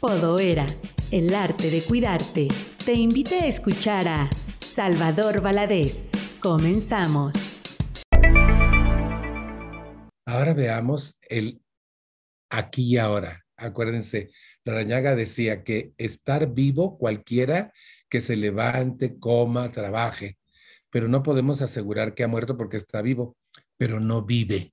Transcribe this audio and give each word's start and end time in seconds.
Podoera, 0.00 0.64
el 1.10 1.34
arte 1.34 1.68
de 1.68 1.82
cuidarte, 1.82 2.48
te 2.86 2.94
invita 2.94 3.34
a 3.34 3.46
escuchar 3.46 4.08
a 4.08 4.30
Salvador 4.58 5.42
Valadez. 5.42 6.10
Comenzamos. 6.40 7.60
Ahora 10.24 10.54
veamos 10.54 11.18
el 11.28 11.60
aquí 12.48 12.94
y 12.94 12.96
ahora. 12.96 13.44
Acuérdense, 13.58 14.30
Rañaga 14.64 15.14
decía 15.14 15.64
que 15.64 15.92
estar 15.98 16.50
vivo 16.54 16.96
cualquiera 16.96 17.70
que 18.08 18.22
se 18.22 18.36
levante, 18.36 19.18
coma, 19.18 19.70
trabaje, 19.70 20.38
pero 20.88 21.08
no 21.08 21.22
podemos 21.22 21.60
asegurar 21.60 22.14
que 22.14 22.24
ha 22.24 22.28
muerto 22.28 22.56
porque 22.56 22.78
está 22.78 23.02
vivo, 23.02 23.36
pero 23.76 24.00
no 24.00 24.22
vive. 24.22 24.72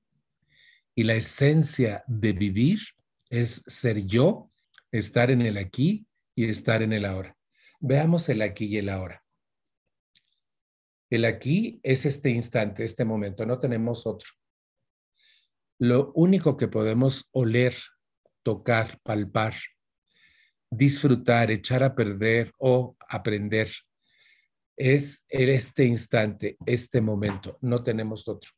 Y 0.96 1.04
la 1.04 1.16
esencia 1.16 2.06
de 2.08 2.32
vivir 2.32 2.80
es 3.30 3.62
ser 3.68 4.06
yo, 4.06 4.47
estar 4.91 5.32
en 5.32 5.41
el 5.41 5.58
aquí 5.58 6.08
y 6.36 6.50
estar 6.50 6.82
en 6.82 6.94
el 6.94 7.05
ahora. 7.05 7.36
Veamos 7.80 8.30
el 8.30 8.41
aquí 8.41 8.66
y 8.66 8.78
el 8.78 8.90
ahora. 8.90 9.23
El 11.09 11.26
aquí 11.26 11.80
es 11.84 12.05
este 12.05 12.30
instante, 12.30 12.84
este 12.84 13.05
momento, 13.05 13.45
no 13.45 13.58
tenemos 13.59 14.05
otro. 14.05 14.30
Lo 15.80 16.12
único 16.16 16.58
que 16.58 16.68
podemos 16.68 17.30
oler, 17.31 17.76
tocar, 18.44 19.00
palpar, 19.04 19.54
disfrutar, 20.70 21.52
echar 21.52 21.84
a 21.84 21.95
perder 21.95 22.52
o 22.58 22.97
aprender 23.08 23.69
es 24.75 25.25
este 25.30 25.86
instante, 25.86 26.58
este 26.66 27.02
momento, 27.02 27.58
no 27.62 27.84
tenemos 27.84 28.28
otro. 28.28 28.52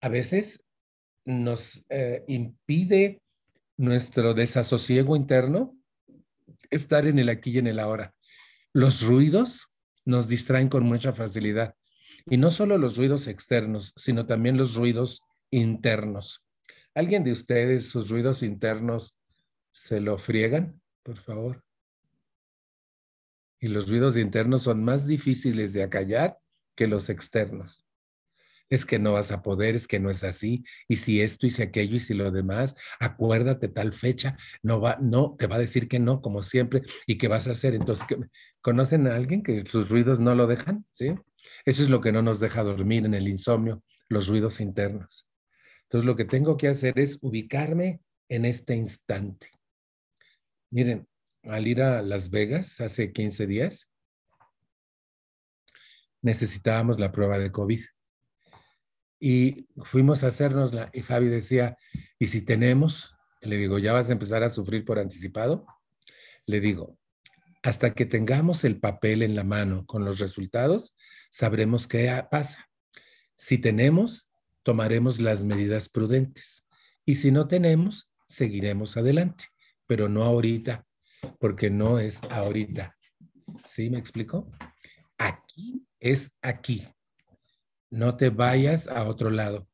A 0.00 0.08
veces 0.08 0.64
nos 1.24 1.84
eh, 1.90 2.24
impide 2.28 3.20
nuestro 3.78 4.34
desasosiego 4.34 5.16
interno 5.16 5.74
estar 6.70 7.06
en 7.06 7.18
el 7.18 7.30
aquí 7.30 7.52
y 7.52 7.58
en 7.58 7.68
el 7.68 7.78
ahora. 7.78 8.14
Los 8.74 9.02
ruidos 9.02 9.68
nos 10.04 10.28
distraen 10.28 10.68
con 10.68 10.84
mucha 10.84 11.12
facilidad. 11.14 11.74
Y 12.26 12.36
no 12.36 12.50
solo 12.50 12.76
los 12.76 12.96
ruidos 12.96 13.26
externos, 13.26 13.94
sino 13.96 14.26
también 14.26 14.58
los 14.58 14.74
ruidos 14.74 15.22
internos. 15.50 16.44
¿Alguien 16.94 17.24
de 17.24 17.32
ustedes 17.32 17.88
sus 17.88 18.10
ruidos 18.10 18.42
internos 18.42 19.16
se 19.70 20.00
lo 20.00 20.18
friegan, 20.18 20.82
por 21.02 21.16
favor? 21.16 21.64
Y 23.60 23.68
los 23.68 23.88
ruidos 23.88 24.16
internos 24.16 24.62
son 24.62 24.84
más 24.84 25.06
difíciles 25.06 25.72
de 25.72 25.84
acallar 25.84 26.36
que 26.74 26.86
los 26.86 27.08
externos 27.08 27.87
es 28.70 28.84
que 28.84 28.98
no 28.98 29.12
vas 29.12 29.32
a 29.32 29.42
poder, 29.42 29.74
es 29.74 29.88
que 29.88 29.98
no 29.98 30.10
es 30.10 30.24
así, 30.24 30.64
y 30.88 30.96
si 30.96 31.20
esto 31.20 31.46
y 31.46 31.50
si 31.50 31.62
aquello 31.62 31.96
y 31.96 32.00
si 32.00 32.14
lo 32.14 32.30
demás, 32.30 32.74
acuérdate 33.00 33.68
tal 33.68 33.92
fecha, 33.92 34.36
no 34.62 34.80
va, 34.80 34.98
no, 35.00 35.36
te 35.38 35.46
va 35.46 35.56
a 35.56 35.60
decir 35.60 35.88
que 35.88 35.98
no, 35.98 36.20
como 36.20 36.42
siempre, 36.42 36.82
y 37.06 37.18
qué 37.18 37.28
vas 37.28 37.48
a 37.48 37.52
hacer. 37.52 37.74
Entonces, 37.74 38.06
¿conocen 38.60 39.06
a 39.06 39.16
alguien 39.16 39.42
que 39.42 39.64
sus 39.66 39.88
ruidos 39.88 40.20
no 40.20 40.34
lo 40.34 40.46
dejan? 40.46 40.84
¿Sí? 40.90 41.14
Eso 41.64 41.82
es 41.82 41.88
lo 41.88 42.00
que 42.00 42.12
no 42.12 42.22
nos 42.22 42.40
deja 42.40 42.62
dormir 42.62 43.06
en 43.06 43.14
el 43.14 43.28
insomnio, 43.28 43.82
los 44.08 44.28
ruidos 44.28 44.60
internos. 44.60 45.26
Entonces, 45.84 46.06
lo 46.06 46.16
que 46.16 46.24
tengo 46.24 46.56
que 46.56 46.68
hacer 46.68 46.98
es 46.98 47.18
ubicarme 47.22 48.00
en 48.28 48.44
este 48.44 48.74
instante. 48.74 49.50
Miren, 50.70 51.08
al 51.44 51.66
ir 51.66 51.80
a 51.80 52.02
Las 52.02 52.28
Vegas 52.28 52.80
hace 52.80 53.10
15 53.10 53.46
días, 53.46 53.90
necesitábamos 56.20 57.00
la 57.00 57.10
prueba 57.10 57.38
de 57.38 57.50
COVID 57.50 57.80
y 59.20 59.66
fuimos 59.84 60.22
a 60.22 60.28
hacernosla 60.28 60.90
y 60.92 61.00
Javi 61.00 61.28
decía, 61.28 61.76
¿y 62.18 62.26
si 62.26 62.42
tenemos? 62.42 63.14
Le 63.40 63.56
digo, 63.56 63.78
¿ya 63.78 63.92
vas 63.92 64.10
a 64.10 64.12
empezar 64.12 64.42
a 64.42 64.48
sufrir 64.48 64.84
por 64.84 64.98
anticipado? 64.98 65.66
Le 66.46 66.60
digo, 66.60 66.98
hasta 67.62 67.94
que 67.94 68.06
tengamos 68.06 68.64
el 68.64 68.78
papel 68.78 69.22
en 69.22 69.34
la 69.34 69.44
mano 69.44 69.84
con 69.86 70.04
los 70.04 70.18
resultados, 70.18 70.96
sabremos 71.30 71.88
qué 71.88 72.22
pasa. 72.30 72.68
Si 73.36 73.58
tenemos, 73.58 74.28
tomaremos 74.62 75.20
las 75.20 75.44
medidas 75.44 75.88
prudentes. 75.88 76.64
Y 77.04 77.16
si 77.16 77.30
no 77.30 77.48
tenemos, 77.48 78.10
seguiremos 78.26 78.96
adelante, 78.96 79.46
pero 79.86 80.08
no 80.08 80.22
ahorita, 80.22 80.84
porque 81.38 81.70
no 81.70 81.98
es 81.98 82.22
ahorita. 82.24 82.96
¿Sí 83.64 83.90
me 83.90 83.98
explico? 83.98 84.50
Aquí 85.16 85.86
es 85.98 86.36
aquí 86.42 86.86
no 87.90 88.16
te 88.16 88.30
vayas 88.30 88.88
a 88.88 89.04
otro 89.04 89.30
lado. 89.30 89.68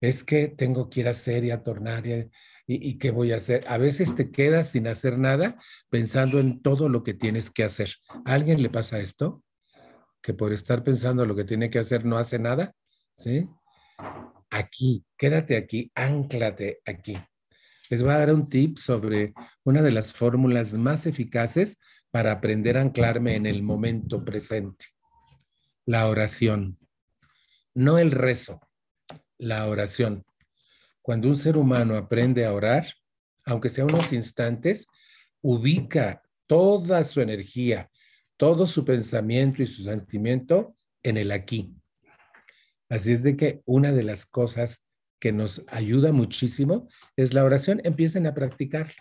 Es 0.00 0.24
que 0.24 0.48
tengo 0.48 0.88
que 0.88 1.00
ir 1.00 1.08
a 1.08 1.12
hacer 1.12 1.44
y 1.44 1.50
a 1.50 1.62
tornar 1.62 2.06
y, 2.06 2.30
y, 2.66 2.98
qué 2.98 3.10
voy 3.10 3.32
a 3.32 3.36
hacer. 3.36 3.64
A 3.68 3.76
veces 3.76 4.14
te 4.14 4.30
quedas 4.30 4.70
sin 4.70 4.86
hacer 4.86 5.18
nada 5.18 5.56
pensando 5.90 6.40
en 6.40 6.62
todo 6.62 6.88
lo 6.88 7.02
que 7.02 7.14
tienes 7.14 7.50
que 7.50 7.64
hacer. 7.64 7.90
¿A 8.24 8.32
alguien 8.32 8.62
le 8.62 8.70
pasa 8.70 8.98
esto? 8.98 9.42
Que 10.22 10.32
por 10.32 10.52
estar 10.52 10.82
pensando 10.84 11.26
lo 11.26 11.36
que 11.36 11.44
tiene 11.44 11.68
que 11.68 11.78
hacer 11.78 12.04
no 12.04 12.16
hace 12.16 12.38
nada. 12.38 12.74
¿Sí? 13.14 13.46
Aquí, 14.50 15.04
quédate 15.16 15.56
aquí, 15.56 15.92
anclate 15.94 16.80
aquí. 16.86 17.18
Les 17.90 18.02
voy 18.02 18.12
a 18.12 18.18
dar 18.18 18.32
un 18.32 18.48
tip 18.48 18.78
sobre 18.78 19.34
una 19.64 19.82
de 19.82 19.90
las 19.90 20.12
fórmulas 20.12 20.74
más 20.74 21.06
eficaces 21.06 21.78
para 22.10 22.32
aprender 22.32 22.78
a 22.78 22.82
anclarme 22.82 23.34
en 23.34 23.46
el 23.46 23.62
momento 23.62 24.24
presente. 24.24 24.86
La 25.86 26.06
oración 26.06 26.78
no 27.80 27.98
el 27.98 28.10
rezo, 28.10 28.60
la 29.38 29.66
oración. 29.66 30.26
Cuando 31.00 31.28
un 31.28 31.36
ser 31.36 31.56
humano 31.56 31.96
aprende 31.96 32.44
a 32.44 32.52
orar, 32.52 32.86
aunque 33.46 33.70
sea 33.70 33.86
unos 33.86 34.12
instantes, 34.12 34.86
ubica 35.40 36.22
toda 36.46 37.02
su 37.04 37.22
energía, 37.22 37.90
todo 38.36 38.66
su 38.66 38.84
pensamiento 38.84 39.62
y 39.62 39.66
su 39.66 39.82
sentimiento 39.82 40.76
en 41.02 41.16
el 41.16 41.32
aquí. 41.32 41.74
Así 42.90 43.12
es 43.12 43.22
de 43.22 43.38
que 43.38 43.62
una 43.64 43.92
de 43.92 44.02
las 44.02 44.26
cosas 44.26 44.84
que 45.18 45.32
nos 45.32 45.64
ayuda 45.68 46.12
muchísimo 46.12 46.86
es 47.16 47.32
la 47.32 47.44
oración. 47.44 47.80
Empiecen 47.82 48.26
a 48.26 48.34
practicar. 48.34 48.92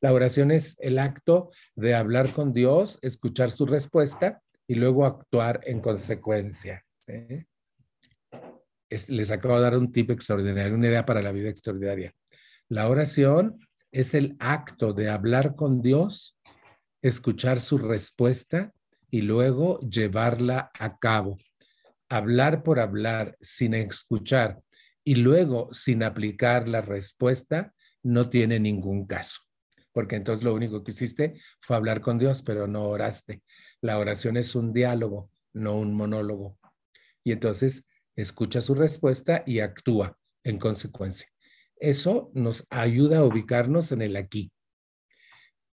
La 0.00 0.10
oración 0.10 0.50
es 0.50 0.74
el 0.78 0.98
acto 0.98 1.50
de 1.74 1.94
hablar 1.94 2.32
con 2.32 2.54
Dios, 2.54 2.98
escuchar 3.02 3.50
su 3.50 3.66
respuesta 3.66 4.42
y 4.66 4.76
luego 4.76 5.04
actuar 5.04 5.60
en 5.64 5.82
consecuencia. 5.82 6.82
¿sí? 7.04 7.46
Les 9.08 9.30
acabo 9.30 9.56
de 9.56 9.62
dar 9.62 9.76
un 9.76 9.92
tip 9.92 10.10
extraordinario, 10.10 10.74
una 10.74 10.88
idea 10.88 11.06
para 11.06 11.22
la 11.22 11.32
vida 11.32 11.48
extraordinaria. 11.48 12.12
La 12.68 12.88
oración 12.88 13.58
es 13.90 14.14
el 14.14 14.36
acto 14.38 14.92
de 14.92 15.10
hablar 15.10 15.54
con 15.54 15.82
Dios, 15.82 16.38
escuchar 17.02 17.60
su 17.60 17.78
respuesta 17.78 18.72
y 19.10 19.22
luego 19.22 19.80
llevarla 19.80 20.70
a 20.78 20.98
cabo. 20.98 21.36
Hablar 22.08 22.62
por 22.62 22.80
hablar 22.80 23.36
sin 23.40 23.74
escuchar 23.74 24.60
y 25.04 25.16
luego 25.16 25.68
sin 25.72 26.02
aplicar 26.02 26.68
la 26.68 26.80
respuesta 26.80 27.74
no 28.02 28.28
tiene 28.30 28.58
ningún 28.58 29.06
caso, 29.06 29.40
porque 29.92 30.16
entonces 30.16 30.44
lo 30.44 30.54
único 30.54 30.82
que 30.82 30.92
hiciste 30.92 31.40
fue 31.60 31.76
hablar 31.76 32.00
con 32.00 32.18
Dios, 32.18 32.42
pero 32.42 32.66
no 32.66 32.84
oraste. 32.88 33.42
La 33.80 33.98
oración 33.98 34.36
es 34.36 34.54
un 34.54 34.72
diálogo, 34.72 35.30
no 35.52 35.76
un 35.76 35.94
monólogo. 35.94 36.58
Y 37.24 37.32
entonces 37.32 37.84
escucha 38.16 38.60
su 38.60 38.74
respuesta 38.74 39.42
y 39.46 39.60
actúa 39.60 40.18
en 40.44 40.58
consecuencia. 40.58 41.28
Eso 41.76 42.30
nos 42.34 42.66
ayuda 42.70 43.18
a 43.18 43.24
ubicarnos 43.24 43.92
en 43.92 44.02
el 44.02 44.16
aquí. 44.16 44.52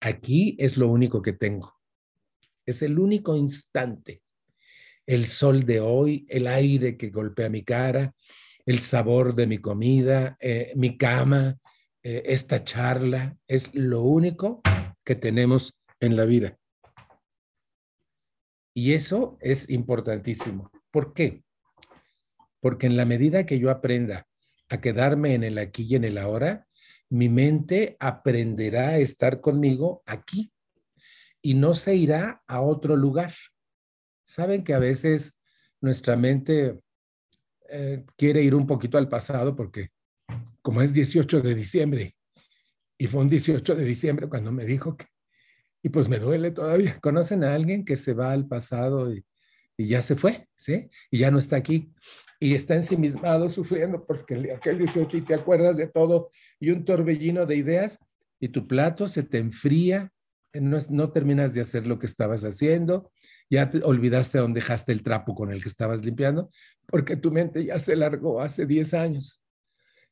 Aquí 0.00 0.56
es 0.58 0.76
lo 0.76 0.88
único 0.88 1.22
que 1.22 1.32
tengo. 1.32 1.74
Es 2.64 2.82
el 2.82 2.98
único 2.98 3.36
instante. 3.36 4.22
El 5.06 5.26
sol 5.26 5.64
de 5.64 5.80
hoy, 5.80 6.26
el 6.28 6.46
aire 6.46 6.96
que 6.96 7.10
golpea 7.10 7.48
mi 7.48 7.64
cara, 7.64 8.14
el 8.66 8.80
sabor 8.80 9.34
de 9.34 9.46
mi 9.46 9.58
comida, 9.58 10.36
eh, 10.40 10.72
mi 10.74 10.98
cama, 10.98 11.56
eh, 12.02 12.22
esta 12.26 12.64
charla, 12.64 13.36
es 13.46 13.74
lo 13.74 14.02
único 14.02 14.60
que 15.04 15.14
tenemos 15.14 15.72
en 16.00 16.16
la 16.16 16.24
vida. 16.24 16.58
Y 18.74 18.92
eso 18.92 19.38
es 19.40 19.70
importantísimo. 19.70 20.70
¿Por 20.90 21.14
qué? 21.14 21.45
Porque 22.66 22.88
en 22.88 22.96
la 22.96 23.04
medida 23.04 23.46
que 23.46 23.60
yo 23.60 23.70
aprenda 23.70 24.26
a 24.68 24.80
quedarme 24.80 25.34
en 25.34 25.44
el 25.44 25.56
aquí 25.56 25.84
y 25.84 25.94
en 25.94 26.02
el 26.02 26.18
ahora, 26.18 26.66
mi 27.08 27.28
mente 27.28 27.96
aprenderá 28.00 28.88
a 28.88 28.98
estar 28.98 29.40
conmigo 29.40 30.02
aquí 30.04 30.52
y 31.40 31.54
no 31.54 31.74
se 31.74 31.94
irá 31.94 32.42
a 32.48 32.60
otro 32.60 32.96
lugar. 32.96 33.32
Saben 34.24 34.64
que 34.64 34.74
a 34.74 34.80
veces 34.80 35.38
nuestra 35.80 36.16
mente 36.16 36.80
eh, 37.70 38.04
quiere 38.16 38.42
ir 38.42 38.52
un 38.52 38.66
poquito 38.66 38.98
al 38.98 39.08
pasado 39.08 39.54
porque 39.54 39.90
como 40.60 40.82
es 40.82 40.92
18 40.92 41.42
de 41.42 41.54
diciembre 41.54 42.16
y 42.98 43.06
fue 43.06 43.20
un 43.20 43.28
18 43.28 43.76
de 43.76 43.84
diciembre 43.84 44.28
cuando 44.28 44.50
me 44.50 44.64
dijo 44.64 44.96
que, 44.96 45.06
y 45.84 45.88
pues 45.88 46.08
me 46.08 46.18
duele 46.18 46.50
todavía. 46.50 46.98
¿Conocen 47.00 47.44
a 47.44 47.54
alguien 47.54 47.84
que 47.84 47.96
se 47.96 48.12
va 48.12 48.32
al 48.32 48.48
pasado 48.48 49.14
y, 49.14 49.24
y 49.76 49.88
ya 49.88 50.02
se 50.02 50.16
fue, 50.16 50.48
¿sí? 50.56 50.88
Y 51.10 51.18
ya 51.18 51.30
no 51.30 51.38
está 51.38 51.56
aquí 51.56 51.92
y 52.40 52.54
está 52.54 52.74
ensimismado 52.74 53.48
sufriendo 53.48 54.04
porque 54.04 54.52
aquel 54.54 54.78
18 54.78 55.16
y 55.16 55.20
te 55.22 55.34
acuerdas 55.34 55.76
de 55.76 55.86
todo 55.86 56.30
y 56.60 56.70
un 56.70 56.84
torbellino 56.84 57.46
de 57.46 57.56
ideas 57.56 57.98
y 58.40 58.48
tu 58.48 58.66
plato 58.66 59.08
se 59.08 59.22
te 59.22 59.38
enfría, 59.38 60.12
no, 60.52 60.78
no 60.90 61.12
terminas 61.12 61.54
de 61.54 61.62
hacer 61.62 61.86
lo 61.86 61.98
que 61.98 62.06
estabas 62.06 62.44
haciendo, 62.44 63.10
ya 63.50 63.70
te 63.70 63.82
olvidaste 63.82 64.38
dónde 64.38 64.60
dejaste 64.60 64.92
el 64.92 65.02
trapo 65.02 65.34
con 65.34 65.50
el 65.50 65.62
que 65.62 65.68
estabas 65.68 66.04
limpiando, 66.04 66.50
porque 66.86 67.16
tu 67.16 67.30
mente 67.30 67.64
ya 67.64 67.78
se 67.78 67.96
largó 67.96 68.40
hace 68.40 68.66
10 68.66 68.94
años. 68.94 69.42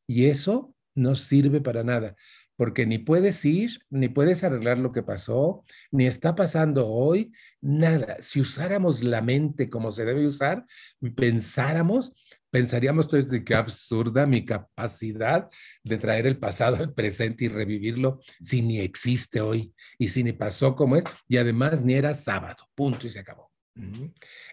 Y 0.06 0.26
eso 0.26 0.74
no 0.94 1.14
sirve 1.14 1.60
para 1.60 1.82
nada, 1.82 2.14
porque 2.56 2.86
ni 2.86 2.98
puedes 2.98 3.44
ir, 3.44 3.80
ni 3.90 4.08
puedes 4.08 4.44
arreglar 4.44 4.78
lo 4.78 4.92
que 4.92 5.02
pasó, 5.02 5.64
ni 5.90 6.06
está 6.06 6.34
pasando 6.34 6.88
hoy, 6.88 7.32
nada. 7.60 8.16
Si 8.20 8.40
usáramos 8.40 9.02
la 9.02 9.22
mente 9.22 9.68
como 9.68 9.90
se 9.90 10.04
debe 10.04 10.26
usar, 10.26 10.64
pensáramos, 11.16 12.12
pensaríamos 12.50 13.06
entonces 13.06 13.30
de 13.30 13.44
qué 13.44 13.54
absurda 13.54 14.26
mi 14.26 14.44
capacidad 14.44 15.48
de 15.82 15.98
traer 15.98 16.26
el 16.26 16.38
pasado 16.38 16.76
al 16.76 16.94
presente 16.94 17.46
y 17.46 17.48
revivirlo 17.48 18.20
si 18.40 18.62
ni 18.62 18.78
existe 18.78 19.40
hoy 19.40 19.74
y 19.98 20.08
si 20.08 20.22
ni 20.22 20.32
pasó 20.32 20.76
como 20.76 20.96
es 20.96 21.04
y 21.26 21.36
además 21.36 21.82
ni 21.82 21.94
era 21.94 22.14
sábado, 22.14 22.68
punto 22.74 23.06
y 23.06 23.10
se 23.10 23.20
acabó. 23.20 23.50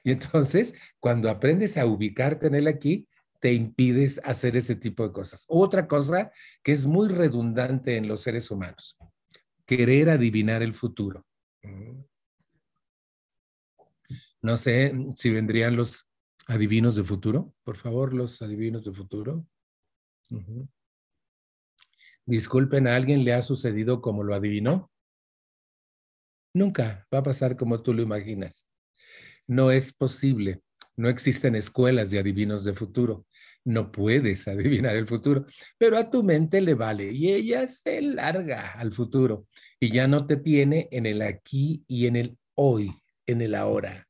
Y 0.04 0.12
entonces, 0.12 0.74
cuando 1.00 1.30
aprendes 1.30 1.78
a 1.78 1.86
ubicarte 1.86 2.48
en 2.48 2.56
él 2.56 2.68
aquí, 2.68 3.08
te 3.42 3.52
impides 3.52 4.22
hacer 4.24 4.56
ese 4.56 4.76
tipo 4.76 5.04
de 5.06 5.12
cosas. 5.12 5.46
Otra 5.50 5.88
cosa 5.88 6.32
que 6.64 6.72
es 6.72 6.86
muy 6.86 7.10
redundante 7.10 7.98
en 7.98 8.08
los 8.08 8.22
seres 8.22 8.50
humanos, 8.52 8.98
querer 9.66 10.10
adivinar 10.10 10.62
el 10.62 10.74
futuro. 10.74 11.26
No 14.42 14.58
sé 14.58 14.94
si 15.16 15.32
vendrían 15.32 15.76
los 15.76 16.08
adivinos 16.48 16.96
de 16.96 17.04
futuro. 17.04 17.54
Por 17.64 17.78
favor, 17.78 18.14
los 18.14 18.42
adivinos 18.42 18.86
de 18.86 18.94
futuro. 18.94 19.46
Disculpen, 22.26 22.88
¿a 22.88 22.96
alguien 22.96 23.24
le 23.24 23.34
ha 23.34 23.42
sucedido 23.42 24.02
como 24.02 24.24
lo 24.24 24.36
adivinó? 24.36 24.92
Nunca 26.54 27.08
va 27.14 27.20
a 27.20 27.24
pasar 27.24 27.58
como 27.58 27.82
tú 27.82 27.94
lo 27.94 28.04
imaginas. 28.04 28.68
No 29.48 29.72
es 29.72 29.92
posible. 29.94 30.62
No 30.98 31.10
existen 31.10 31.56
escuelas 31.56 32.12
de 32.12 32.20
adivinos 32.20 32.64
de 32.64 32.74
futuro 32.74 33.26
no 33.64 33.92
puedes 33.92 34.48
adivinar 34.48 34.96
el 34.96 35.08
futuro, 35.08 35.46
pero 35.78 35.98
a 35.98 36.10
tu 36.10 36.24
mente 36.24 36.62
le 36.62 36.74
vale 36.74 37.12
y 37.12 37.32
ella 37.32 37.68
se 37.68 38.02
larga 38.02 38.72
al 38.72 38.94
futuro 38.94 39.48
y 39.80 39.92
ya 39.92 40.08
no 40.08 40.26
te 40.26 40.38
tiene 40.38 40.88
en 40.92 41.06
el 41.06 41.22
aquí 41.22 41.84
y 41.88 42.08
en 42.08 42.16
el 42.16 42.38
hoy, 42.56 42.94
en 43.26 43.42
el 43.42 43.56
ahora. 43.56 44.08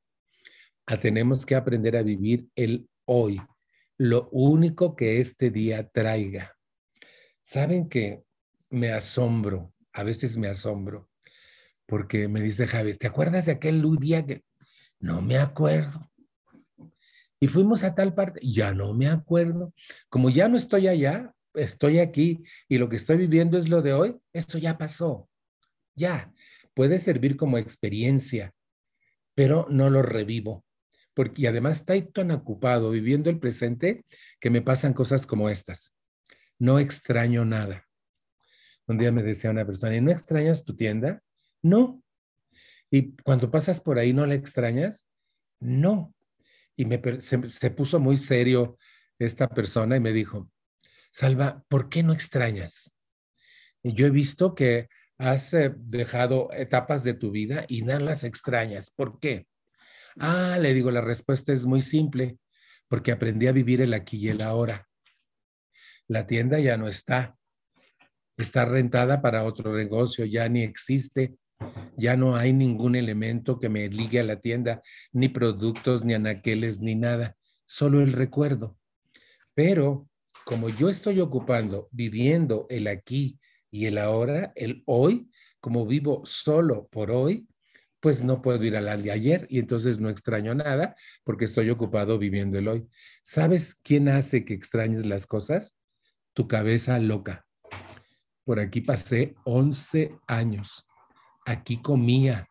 Ah, 0.86 0.98
tenemos 0.98 1.46
que 1.46 1.56
aprender 1.56 1.96
a 1.96 2.04
vivir 2.04 2.48
el 2.56 2.90
hoy, 3.06 3.42
lo 3.98 4.30
único 4.32 4.96
que 4.96 5.20
este 5.20 5.52
día 5.52 5.88
traiga. 5.88 6.56
Saben 7.44 7.88
que 7.88 8.24
me 8.70 8.92
asombro, 8.92 9.74
a 9.94 10.04
veces 10.04 10.38
me 10.38 10.48
asombro, 10.48 11.10
porque 11.86 12.28
me 12.28 12.42
dice 12.42 12.68
Javi, 12.68 12.94
¿te 12.94 13.08
acuerdas 13.08 13.46
de 13.46 13.54
aquel 13.54 13.84
día 14.00 14.26
que 14.26 14.44
no 15.00 15.22
me 15.22 15.38
acuerdo? 15.38 16.11
Y 17.44 17.48
fuimos 17.48 17.84
a 17.84 17.96
tal 17.96 18.14
parte, 18.14 18.40
ya 18.44 18.72
no 18.72 18.94
me 18.94 19.08
acuerdo. 19.08 19.74
Como 20.10 20.30
ya 20.30 20.48
no 20.48 20.58
estoy 20.58 20.88
allá, 20.88 21.34
estoy 21.56 21.98
aquí 21.98 22.44
y 22.70 22.78
lo 22.78 22.88
que 22.88 22.98
estoy 22.98 23.18
viviendo 23.18 23.58
es 23.58 23.68
lo 23.68 23.82
de 23.82 23.94
hoy, 23.94 24.16
esto 24.32 24.60
ya 24.60 24.78
pasó. 24.78 25.28
Ya, 25.96 26.32
puede 26.76 27.00
servir 27.00 27.36
como 27.38 27.58
experiencia, 27.58 28.54
pero 29.34 29.66
no 29.72 29.90
lo 29.90 30.04
revivo. 30.04 30.64
Porque 31.16 31.48
además 31.48 31.80
estoy 31.80 32.04
tan 32.04 32.30
ocupado 32.30 32.92
viviendo 32.92 33.32
el 33.32 33.40
presente 33.40 34.06
que 34.40 34.52
me 34.52 34.62
pasan 34.62 34.94
cosas 34.94 35.26
como 35.26 35.50
estas. 35.50 35.96
No 36.60 36.78
extraño 36.78 37.44
nada. 37.44 37.88
Un 38.86 39.00
día 39.00 39.12
me 39.12 39.24
decía 39.24 39.50
una 39.50 39.66
persona, 39.66 39.96
¿y 39.96 40.02
no 40.02 40.12
extrañas 40.12 40.64
tu 40.64 40.76
tienda? 40.76 41.24
No. 41.64 42.04
¿Y 42.92 43.16
cuando 43.24 43.50
pasas 43.50 43.80
por 43.80 43.98
ahí 43.98 44.14
no 44.14 44.28
la 44.28 44.36
extrañas? 44.36 45.08
No 45.60 46.14
y 46.76 46.86
me, 46.86 47.02
se, 47.22 47.72
puso 47.72 48.00
muy 48.00 48.18
serio 48.18 48.78
esta 49.20 49.48
persona 49.48 49.98
y 49.98 50.00
me 50.00 50.14
dijo, 50.14 50.50
Salva, 51.12 51.64
¿por 51.68 51.90
qué 51.90 52.04
no 52.04 52.14
extrañas? 52.14 52.94
Yo 53.84 54.08
he 54.08 54.12
visto 54.12 54.56
que 54.56 54.88
has 55.18 55.54
eh, 55.54 55.74
dejado 55.76 56.50
etapas 56.54 57.04
de 57.04 57.14
tu 57.14 57.32
vida 57.32 57.66
y 57.68 57.82
no 57.82 58.00
las 58.00 58.24
extrañas. 58.24 58.90
¿Por 58.90 59.20
qué? 59.20 59.48
Ah, 60.18 60.58
le 60.60 60.74
digo, 60.74 60.92
la 60.92 61.02
respuesta 61.02 61.54
es 61.54 61.66
muy 61.66 61.82
simple, 61.82 62.38
porque 62.88 63.12
aprendí 63.12 63.48
a 63.48 63.52
vivir 63.52 63.82
el 63.82 63.94
aquí 63.94 64.18
y 64.18 64.30
el 64.30 64.42
ahora. 64.42 64.88
La 66.08 66.26
tienda 66.26 66.60
ya 66.60 66.78
no 66.78 66.88
está, 66.88 67.38
está 68.38 68.66
rentada 68.66 69.22
para 69.22 69.44
otro 69.44 69.76
negocio, 69.76 70.26
ya 70.26 70.50
ni 70.50 70.64
existe. 70.64 71.36
Ya 71.98 72.16
no 72.16 72.36
hay 72.36 72.54
ningún 72.54 72.96
elemento 72.96 73.60
que 73.60 73.70
me 73.70 73.88
ligue 73.90 74.20
a 74.20 74.24
la 74.24 74.40
tienda, 74.40 74.82
ni 75.12 75.30
productos, 75.30 76.04
ni 76.04 76.14
anaqueles, 76.14 76.82
ni 76.82 76.96
nada, 76.96 77.36
solo 77.66 78.02
el 78.02 78.12
recuerdo. 78.12 78.78
Pero 79.54 80.10
como 80.46 80.70
yo 80.70 80.90
estoy 80.90 81.20
ocupando, 81.20 81.90
viviendo 81.92 82.66
el 82.70 82.88
aquí 82.88 83.40
y 83.70 83.86
el 83.86 83.98
ahora, 83.98 84.52
el 84.56 84.84
hoy, 84.86 85.30
como 85.60 85.86
vivo 85.86 86.22
solo 86.26 86.88
por 86.92 87.12
hoy, 87.12 87.48
pues 88.00 88.24
no 88.24 88.42
puedo 88.42 88.64
ir 88.64 88.76
al 88.76 89.04
de 89.04 89.12
ayer 89.12 89.46
y 89.50 89.60
entonces 89.60 90.00
no 90.00 90.10
extraño 90.10 90.56
nada 90.56 90.96
porque 91.24 91.46
estoy 91.46 91.70
ocupado 91.70 92.18
viviendo 92.18 92.58
el 92.58 92.68
hoy. 92.68 92.88
¿Sabes 93.22 93.76
quién 93.76 94.10
hace 94.10 94.44
que 94.44 94.56
extrañes 94.56 95.06
las 95.06 95.28
cosas? 95.28 95.78
Tu 96.34 96.48
cabeza 96.48 96.98
loca. 96.98 97.46
Por 98.44 98.60
aquí 98.60 98.82
pasé 98.82 99.36
11 99.46 100.18
años 100.26 100.88
aquí 101.46 101.82
comía. 101.82 102.48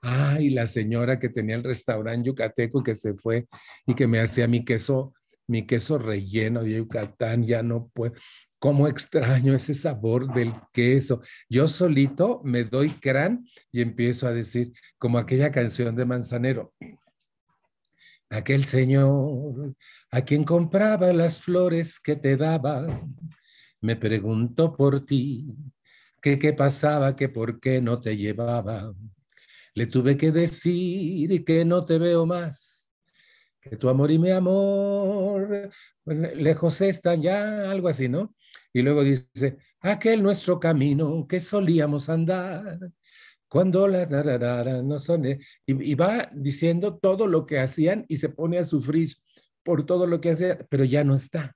Ay, 0.00 0.50
la 0.50 0.66
señora 0.66 1.18
que 1.18 1.28
tenía 1.28 1.56
el 1.56 1.64
restaurante 1.64 2.28
yucateco 2.28 2.82
que 2.82 2.94
se 2.94 3.14
fue 3.14 3.46
y 3.86 3.94
que 3.94 4.06
me 4.06 4.20
hacía 4.20 4.46
mi 4.46 4.64
queso, 4.64 5.12
mi 5.48 5.66
queso 5.66 5.98
relleno 5.98 6.62
de 6.62 6.74
Yucatán, 6.74 7.42
ya 7.42 7.62
no 7.62 7.88
puedo. 7.88 8.14
¿Cómo 8.60 8.88
extraño 8.88 9.54
ese 9.54 9.74
sabor 9.74 10.32
del 10.32 10.52
queso? 10.72 11.20
Yo 11.48 11.68
solito 11.68 12.40
me 12.44 12.64
doy 12.64 12.90
crán 12.90 13.44
y 13.70 13.80
empiezo 13.80 14.26
a 14.26 14.32
decir, 14.32 14.72
como 14.98 15.18
aquella 15.18 15.50
canción 15.50 15.94
de 15.94 16.04
Manzanero, 16.04 16.74
aquel 18.30 18.64
señor 18.64 19.74
a 20.10 20.22
quien 20.22 20.44
compraba 20.44 21.12
las 21.12 21.40
flores 21.40 22.00
que 22.00 22.16
te 22.16 22.36
daba, 22.36 22.86
me 23.80 23.96
preguntó 23.96 24.76
por 24.76 25.04
ti 25.04 25.46
que 26.20 26.38
qué 26.38 26.52
pasaba, 26.52 27.16
que 27.16 27.28
por 27.28 27.60
qué 27.60 27.80
no 27.80 28.00
te 28.00 28.16
llevaba. 28.16 28.92
Le 29.74 29.86
tuve 29.86 30.16
que 30.16 30.32
decir 30.32 31.44
que 31.44 31.64
no 31.64 31.84
te 31.84 31.98
veo 31.98 32.26
más, 32.26 32.92
que 33.60 33.76
tu 33.76 33.88
amor 33.88 34.10
y 34.10 34.18
mi 34.18 34.30
amor 34.30 35.70
lejos 36.04 36.80
están 36.80 37.22
ya, 37.22 37.70
algo 37.70 37.88
así, 37.88 38.08
¿no? 38.08 38.34
Y 38.72 38.82
luego 38.82 39.04
dice, 39.04 39.58
aquel 39.80 40.22
nuestro 40.22 40.58
camino 40.58 41.26
que 41.28 41.40
solíamos 41.40 42.08
andar, 42.08 42.78
cuando 43.48 43.86
la 43.88 44.06
no 44.82 44.98
son, 44.98 45.24
y, 45.24 45.38
y 45.66 45.94
va 45.94 46.28
diciendo 46.34 46.98
todo 46.98 47.26
lo 47.26 47.46
que 47.46 47.60
hacían 47.60 48.04
y 48.08 48.16
se 48.16 48.28
pone 48.28 48.58
a 48.58 48.64
sufrir 48.64 49.14
por 49.62 49.86
todo 49.86 50.06
lo 50.06 50.20
que 50.20 50.30
hacía, 50.30 50.58
pero 50.68 50.84
ya 50.84 51.04
no 51.04 51.14
está 51.14 51.54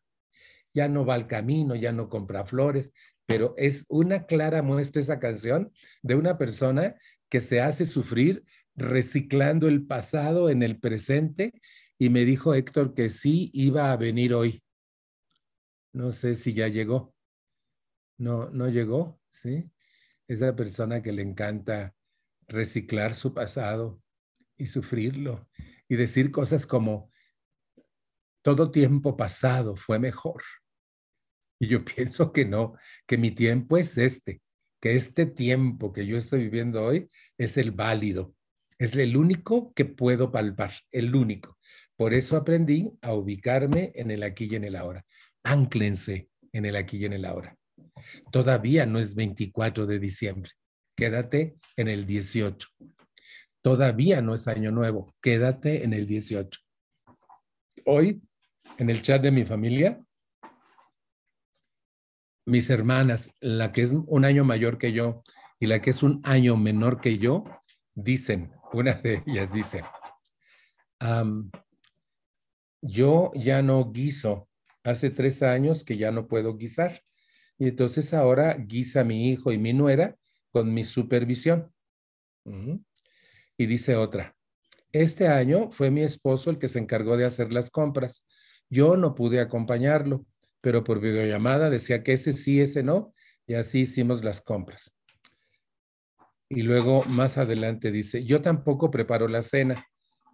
ya 0.75 0.88
no 0.88 1.04
va 1.04 1.14
al 1.14 1.26
camino, 1.26 1.75
ya 1.75 1.92
no 1.92 2.09
compra 2.09 2.45
flores, 2.45 2.92
pero 3.26 3.55
es 3.57 3.85
una 3.88 4.26
clara 4.26 4.62
muestra 4.62 5.00
esa 5.00 5.19
canción 5.19 5.73
de 6.02 6.14
una 6.14 6.38
persona 6.38 6.97
que 7.29 7.41
se 7.41 7.61
hace 7.61 7.87
sufrir 7.87 8.45
reciclando 8.75 9.69
el 9.69 9.87
pasado 9.87 10.50
en 10.50 10.62
el 10.62 10.79
presente 10.79 11.52
y 11.99 12.11
me 12.11 12.25
dijo 12.25 12.55
Héctor 12.55 12.95
que 12.95 13.09
sí 13.09 13.50
iba 13.55 13.93
a 13.93 13.97
venir 13.97 14.35
hoy. 14.35 14.62
No 15.93 16.11
sé 16.11 16.35
si 16.35 16.52
ya 16.55 16.69
llegó. 16.69 17.14
No, 18.19 18.50
no 18.50 18.69
llegó, 18.69 19.21
¿sí? 19.31 19.71
Esa 20.26 20.55
persona 20.57 21.02
que 21.02 21.12
le 21.12 21.23
encanta 21.23 21.95
reciclar 22.49 23.14
su 23.14 23.33
pasado 23.35 24.02
y 24.57 24.67
sufrirlo 24.67 25.49
y 25.88 25.97
decir 25.97 26.31
cosas 26.31 26.67
como, 26.67 27.11
todo 28.43 28.71
tiempo 28.71 29.17
pasado 29.17 29.76
fue 29.76 29.99
mejor. 29.99 30.43
Y 31.62 31.69
yo 31.69 31.85
pienso 31.85 32.33
que 32.33 32.45
no, 32.45 32.75
que 33.07 33.16
mi 33.16 33.31
tiempo 33.31 33.78
es 33.78 33.97
este, 33.97 34.42
que 34.81 34.95
este 34.95 35.26
tiempo 35.26 35.92
que 35.92 36.04
yo 36.04 36.19
estoy 36.19 36.40
viviendo 36.40 36.85
hoy 36.85 37.09
es 37.38 37.57
el 37.57 37.71
válido, 37.71 38.35
es 38.78 38.97
el 38.97 39.16
único 39.16 39.73
que 39.73 39.85
puedo 39.85 40.33
palpar, 40.33 40.73
el 40.90 41.14
único. 41.14 41.57
Por 41.97 42.14
eso 42.14 42.37
aprendí 42.37 42.90
a 43.00 43.14
ubicarme 43.14 43.92
en 43.95 44.11
el 44.11 44.25
aquí 44.25 44.49
y 44.50 44.57
en 44.57 44.64
el 44.64 44.75
ahora. 44.75 45.04
Ánclense 45.45 46.28
en 46.52 46.64
el 46.64 46.75
aquí 46.75 46.97
y 46.97 47.04
en 47.04 47.12
el 47.12 47.25
ahora. 47.25 47.57
Todavía 48.33 48.85
no 48.85 48.99
es 48.99 49.14
24 49.14 49.87
de 49.87 50.00
diciembre, 50.00 50.50
quédate 50.97 51.54
en 51.76 51.87
el 51.87 52.07
18. 52.07 52.69
Todavía 53.62 54.21
no 54.21 54.35
es 54.35 54.49
año 54.49 54.73
nuevo, 54.73 55.14
quédate 55.23 55.85
en 55.85 55.92
el 55.92 56.09
18. 56.09 56.59
Hoy, 57.85 58.21
en 58.78 58.90
el 58.90 59.00
chat 59.02 59.23
de 59.23 59.31
mi 59.31 59.45
familia, 59.45 60.02
mis 62.44 62.70
hermanas, 62.70 63.30
la 63.40 63.72
que 63.72 63.82
es 63.82 63.92
un 63.92 64.25
año 64.25 64.44
mayor 64.44 64.78
que 64.78 64.92
yo 64.92 65.22
y 65.61 65.66
la 65.66 65.80
que 65.80 65.90
es 65.90 66.02
un 66.02 66.20
año 66.25 66.56
menor 66.56 67.00
que 67.00 67.18
yo, 67.18 67.44
dicen, 67.94 68.52
una 68.72 68.94
de 68.94 69.22
ellas 69.26 69.52
dice, 69.52 69.84
yo 72.80 73.30
ya 73.34 73.62
no 73.62 73.92
guiso, 73.92 74.49
hace 74.82 75.11
tres 75.11 75.42
años 75.42 75.84
que 75.84 75.96
ya 75.96 76.11
no 76.11 76.26
puedo 76.26 76.56
guisar. 76.56 77.00
Y 77.58 77.68
entonces 77.68 78.12
ahora 78.12 78.54
guisa 78.54 79.04
mi 79.04 79.30
hijo 79.30 79.52
y 79.52 79.58
mi 79.58 79.72
nuera 79.72 80.16
con 80.50 80.75
mi 80.75 80.82
supervisión. 80.82 81.72
Y 83.56 83.66
dice 83.66 83.94
otra, 83.94 84.34
este 84.90 85.28
año 85.28 85.70
fue 85.70 85.90
mi 85.90 86.02
esposo 86.02 86.50
el 86.50 86.58
que 86.58 86.68
se 86.68 86.80
encargó 86.80 87.16
de 87.16 87.25
hacer 87.25 87.52
las 87.52 87.70
compras. 87.70 88.26
Yo 88.68 88.96
no 88.96 89.14
pude 89.14 89.40
acompañarlo, 89.40 90.26
pero 90.62 90.85
por 90.85 91.00
videollamada 91.00 91.69
decía 91.69 92.02
que 92.02 92.14
ese 92.14 92.33
sí, 92.33 92.61
ese 92.61 92.83
no, 92.83 93.12
y 93.47 93.54
así 93.54 93.81
hicimos 93.81 94.25
las 94.25 94.40
compras. 94.40 94.97
Y 96.49 96.62
luego 96.62 97.04
más 97.04 97.37
adelante 97.37 97.90
dice, 97.90 98.25
yo 98.25 98.40
tampoco 98.40 98.90
preparo 98.90 99.28
la 99.28 99.42
cena, 99.42 99.85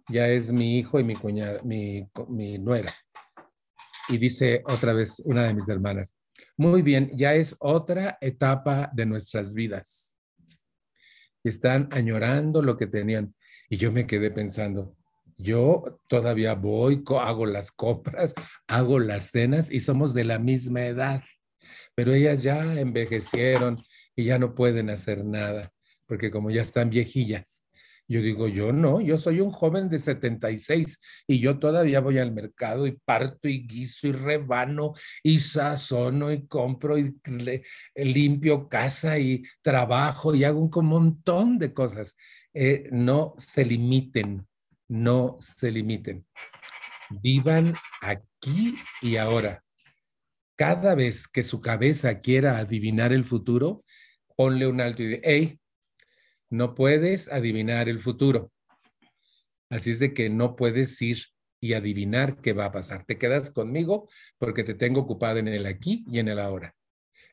ya 0.07 0.27
es 0.27 0.51
mi 0.51 0.77
hijo 0.77 0.99
y 0.99 1.03
mi 1.03 1.15
cuñada, 1.15 1.61
mi, 1.63 2.07
mi 2.29 2.57
nuera. 2.57 2.93
Y 4.07 4.17
dice 4.17 4.63
otra 4.65 4.93
vez 4.93 5.19
una 5.25 5.43
de 5.43 5.53
mis 5.53 5.67
hermanas, 5.67 6.15
muy 6.57 6.81
bien, 6.81 7.11
ya 7.15 7.33
es 7.33 7.55
otra 7.59 8.17
etapa 8.21 8.89
de 8.93 9.05
nuestras 9.05 9.53
vidas. 9.53 10.15
Están 11.43 11.89
añorando 11.91 12.61
lo 12.61 12.77
que 12.77 12.87
tenían. 12.87 13.33
Y 13.69 13.77
yo 13.77 13.91
me 13.91 14.05
quedé 14.05 14.31
pensando, 14.31 14.95
yo 15.39 16.01
todavía 16.07 16.53
voy, 16.53 17.01
hago 17.19 17.45
las 17.45 17.71
compras, 17.71 18.35
hago 18.67 18.99
las 18.99 19.31
cenas 19.31 19.71
y 19.71 19.79
somos 19.79 20.13
de 20.13 20.25
la 20.25 20.37
misma 20.37 20.85
edad, 20.85 21.23
pero 21.95 22.13
ellas 22.13 22.43
ya 22.43 22.79
envejecieron 22.79 23.81
y 24.15 24.25
ya 24.25 24.37
no 24.37 24.53
pueden 24.53 24.89
hacer 24.89 25.23
nada, 25.23 25.71
porque 26.05 26.29
como 26.29 26.51
ya 26.51 26.61
están 26.61 26.89
viejillas. 26.89 27.63
Yo 28.05 28.23
digo, 28.23 28.47
yo 28.47 28.73
no, 28.73 29.01
yo 29.01 29.17
soy 29.17 29.39
un 29.39 29.51
joven 29.51 29.87
de 29.87 29.99
76 29.99 30.99
y 31.27 31.39
yo 31.39 31.59
todavía 31.59 31.99
voy 31.99 32.17
al 32.17 32.31
mercado 32.31 32.87
y 32.87 32.97
parto 33.05 33.47
y 33.47 33.67
guiso 33.67 34.07
y 34.07 34.13
rebano 34.13 34.93
y 35.21 35.37
sazono 35.39 36.31
y 36.33 36.47
compro 36.47 36.97
y 36.97 37.15
limpio 37.95 38.67
casa 38.67 39.19
y 39.19 39.43
trabajo 39.61 40.33
y 40.33 40.43
hago 40.43 40.59
un 40.59 40.85
montón 40.87 41.59
de 41.59 41.71
cosas. 41.71 42.15
Eh, 42.51 42.89
no 42.91 43.35
se 43.37 43.63
limiten, 43.63 44.48
no 44.89 45.37
se 45.39 45.71
limiten. 45.71 46.25
Vivan 47.09 47.75
aquí 48.01 48.75
y 49.01 49.15
ahora. 49.15 49.63
Cada 50.57 50.93
vez 50.93 51.27
que 51.27 51.41
su 51.41 51.61
cabeza 51.61 52.19
quiera 52.19 52.57
adivinar 52.57 53.13
el 53.13 53.23
futuro, 53.23 53.85
ponle 54.35 54.67
un 54.67 54.81
alto 54.81 55.03
y 55.03 55.07
de, 55.07 55.21
hey, 55.23 55.59
no 56.49 56.75
puedes 56.75 57.31
adivinar 57.31 57.87
el 57.87 58.01
futuro. 58.01 58.51
Así 59.69 59.91
es 59.91 59.99
de 59.99 60.13
que 60.13 60.29
no 60.29 60.55
puedes 60.55 61.01
ir 61.01 61.19
y 61.61 61.73
adivinar 61.73 62.41
qué 62.41 62.53
va 62.53 62.65
a 62.65 62.71
pasar. 62.71 63.05
Te 63.05 63.17
quedas 63.17 63.51
conmigo 63.51 64.09
porque 64.37 64.63
te 64.63 64.73
tengo 64.73 65.01
ocupado 65.01 65.37
en 65.37 65.47
el 65.47 65.65
aquí 65.65 66.03
y 66.09 66.19
en 66.19 66.27
el 66.27 66.39
ahora. 66.39 66.75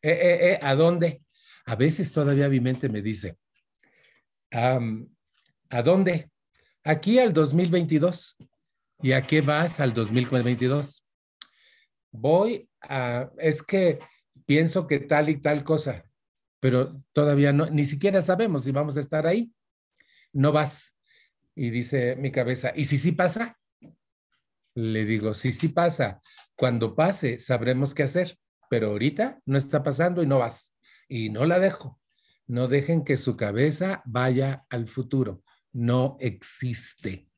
Eh, 0.03 0.11
eh, 0.11 0.51
eh, 0.53 0.59
¿A 0.63 0.75
dónde? 0.75 1.23
A 1.65 1.75
veces 1.75 2.13
todavía 2.13 2.49
mi 2.49 2.61
mente 2.61 2.89
me 2.89 3.03
dice, 3.03 3.39
¿a 4.53 5.83
dónde? 5.83 6.31
Aquí 6.87 7.19
al 7.19 7.33
2022. 7.33 8.37
¿Y 9.03 9.11
a 9.11 9.27
qué 9.27 9.41
vas 9.41 9.81
al 9.81 9.93
2022? 9.93 11.05
Voy 12.13 12.71
a, 12.81 13.29
es 13.39 13.61
que 13.61 13.99
pienso 14.47 14.87
que 14.87 15.01
tal 15.01 15.29
y 15.29 15.41
tal 15.41 15.65
cosa, 15.65 16.05
pero 16.61 17.03
todavía 17.13 17.53
no, 17.53 17.67
ni 17.67 17.85
siquiera 17.85 18.21
sabemos 18.21 18.63
si 18.63 18.71
vamos 18.71 18.97
a 18.97 19.01
estar 19.01 19.27
ahí. 19.27 19.51
No 20.33 20.53
vas. 20.53 20.97
Y 21.57 21.71
dice 21.71 22.15
mi 22.15 22.31
cabeza, 22.31 22.73
¿y 22.77 22.85
si 22.85 22.99
sí 22.99 23.11
pasa? 23.11 23.59
Le 24.77 25.05
digo, 25.05 25.35
si 25.35 25.51
sí 25.51 25.67
pasa. 25.67 26.21
Cuando 26.55 26.95
pase, 26.95 27.41
sabremos 27.41 27.95
qué 27.95 28.05
hacer, 28.05 28.39
pero 28.71 28.91
ahorita 28.91 29.41
no 29.45 29.59
está 29.59 29.83
pasando 29.83 30.23
y 30.23 30.29
no 30.29 30.39
vas. 30.39 30.73
Y 31.09 31.31
no 31.31 31.47
la 31.47 31.59
dejo. 31.59 32.01
No 32.47 32.69
dejen 32.69 33.03
que 33.03 33.17
su 33.17 33.37
cabeza 33.37 34.03
vaya 34.05 34.65
al 34.71 34.87
futuro. 34.87 35.43
No 35.77 36.17
existe. 36.21 37.29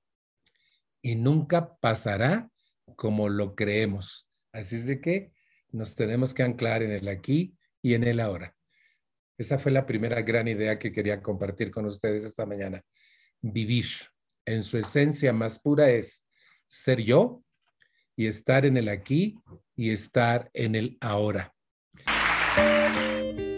Y 1.02 1.16
nunca 1.16 1.76
pasará 1.80 2.49
como 2.95 3.28
lo 3.28 3.57
creemos. 3.57 4.30
Así 4.52 4.76
es 4.76 4.87
de 4.87 5.00
que 5.00 5.33
nos 5.71 5.97
tenemos 5.97 6.35
que 6.35 6.45
anclar 6.45 6.85
en 6.85 6.92
el 6.92 7.09
aquí 7.09 7.57
y 7.83 7.95
en 7.95 8.04
el 8.04 8.21
ahora. 8.21 8.54
Esa 9.37 9.59
fue 9.59 9.73
la 9.73 9.85
primera 9.85 10.23
gran 10.23 10.47
idea 10.47 10.78
que 10.78 10.92
quería 10.92 11.21
compartir 11.21 11.73
con 11.73 11.87
ustedes 11.87 12.23
esta 12.23 12.47
mañana. 12.47 12.80
Vivir 13.40 13.87
en 14.47 14.62
su 14.62 14.78
esencia 14.78 15.33
más 15.33 15.59
pura 15.59 15.90
es 15.90 16.25
ser 16.64 17.00
yo 17.00 17.42
y 18.14 18.28
estar 18.28 18.64
en 18.64 18.76
el 18.76 18.88
aquí 18.88 19.37
y 19.75 19.90
estar 19.90 20.49
en 20.54 20.76
el 20.76 20.97
ahora. 21.00 21.52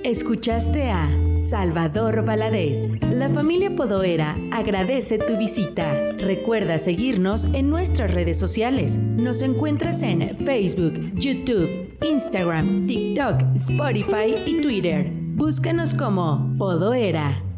Escuchaste 0.04 0.90
a 0.90 1.29
Salvador 1.40 2.24
Valadez. 2.24 2.98
La 3.00 3.30
familia 3.30 3.74
Podoera 3.74 4.36
agradece 4.52 5.18
tu 5.18 5.38
visita. 5.38 6.12
Recuerda 6.18 6.76
seguirnos 6.76 7.44
en 7.54 7.70
nuestras 7.70 8.12
redes 8.12 8.38
sociales. 8.38 8.98
Nos 8.98 9.42
encuentras 9.42 10.02
en 10.02 10.36
Facebook, 10.36 11.14
YouTube, 11.14 11.96
Instagram, 12.02 12.86
TikTok, 12.86 13.54
Spotify 13.54 14.34
y 14.46 14.60
Twitter. 14.60 15.10
Búscanos 15.16 15.94
como 15.94 16.54
Podoera. 16.58 17.49